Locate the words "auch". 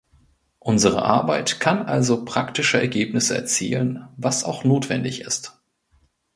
4.43-4.63